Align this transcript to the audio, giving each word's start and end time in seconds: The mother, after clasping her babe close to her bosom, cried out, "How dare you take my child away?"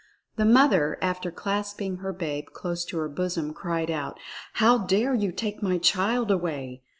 The 0.35 0.45
mother, 0.45 0.97
after 0.99 1.29
clasping 1.29 1.97
her 1.97 2.11
babe 2.11 2.47
close 2.53 2.83
to 2.85 2.97
her 2.97 3.07
bosom, 3.07 3.53
cried 3.53 3.91
out, 3.91 4.19
"How 4.53 4.79
dare 4.79 5.13
you 5.13 5.31
take 5.31 5.61
my 5.61 5.77
child 5.77 6.31
away?" 6.31 6.81